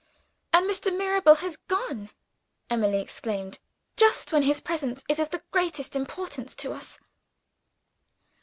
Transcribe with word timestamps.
"And 0.51 0.67
Mr. 0.67 0.91
Mirabel 0.91 1.35
has 1.35 1.57
gone," 1.67 2.09
Emily 2.71 2.99
exclaimed, 2.99 3.59
"just 3.95 4.33
when 4.33 4.41
his 4.41 4.59
presence 4.59 5.03
is 5.07 5.19
of 5.19 5.29
the 5.29 5.43
greatest 5.51 5.95
importance 5.95 6.55
to 6.55 6.73
us!" 6.73 6.97